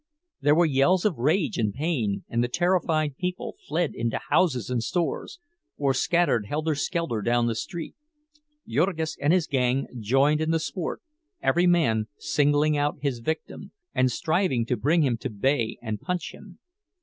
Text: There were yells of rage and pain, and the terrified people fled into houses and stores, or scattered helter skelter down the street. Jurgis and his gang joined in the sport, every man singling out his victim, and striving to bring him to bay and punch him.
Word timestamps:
There 0.41 0.55
were 0.55 0.65
yells 0.65 1.05
of 1.05 1.19
rage 1.19 1.59
and 1.59 1.71
pain, 1.75 2.23
and 2.27 2.43
the 2.43 2.47
terrified 2.47 3.17
people 3.17 3.55
fled 3.67 3.93
into 3.93 4.19
houses 4.31 4.67
and 4.71 4.81
stores, 4.81 5.39
or 5.77 5.93
scattered 5.93 6.47
helter 6.47 6.73
skelter 6.73 7.21
down 7.21 7.45
the 7.45 7.53
street. 7.53 7.93
Jurgis 8.67 9.15
and 9.21 9.31
his 9.31 9.45
gang 9.45 9.85
joined 9.99 10.41
in 10.41 10.49
the 10.49 10.59
sport, 10.59 11.03
every 11.39 11.67
man 11.67 12.07
singling 12.17 12.75
out 12.75 12.97
his 13.03 13.19
victim, 13.19 13.73
and 13.93 14.11
striving 14.11 14.65
to 14.65 14.75
bring 14.75 15.03
him 15.03 15.17
to 15.17 15.29
bay 15.29 15.77
and 15.83 16.01
punch 16.01 16.33
him. 16.33 16.57